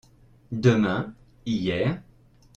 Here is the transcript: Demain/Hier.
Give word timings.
Demain/Hier. 0.51 2.01